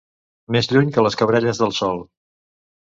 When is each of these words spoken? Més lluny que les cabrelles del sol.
Més 0.55 0.69
lluny 0.71 0.89
que 0.95 1.03
les 1.09 1.21
cabrelles 1.21 1.63
del 1.63 1.79
sol. 1.83 2.05